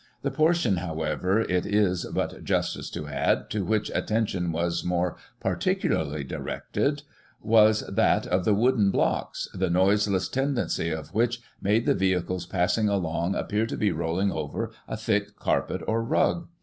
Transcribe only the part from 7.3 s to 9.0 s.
was that of the wooden